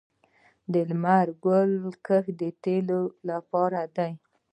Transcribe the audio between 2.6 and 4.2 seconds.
تیلو لپاره دی